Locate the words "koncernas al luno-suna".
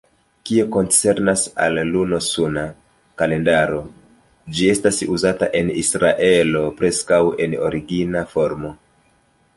0.75-2.63